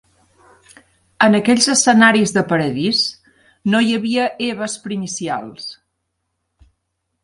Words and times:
En 1.25 1.37
aquells 1.39 1.67
escenaris 1.75 2.33
de 2.39 2.45
paradís 2.53 3.03
no 3.75 3.85
hi 3.91 3.95
havia 4.01 4.29
Eves 4.51 4.81
primicials 4.89 5.73